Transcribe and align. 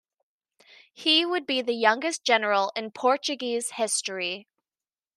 He 0.93 1.27
would 1.27 1.45
be 1.45 1.61
the 1.61 1.75
youngest 1.75 2.23
general 2.23 2.71
in 2.75 2.89
Portuguese 2.89 3.69
history. 3.73 4.47